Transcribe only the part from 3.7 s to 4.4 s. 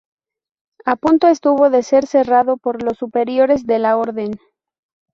la Orden.